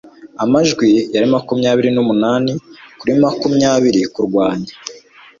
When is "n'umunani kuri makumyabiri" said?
1.91-4.01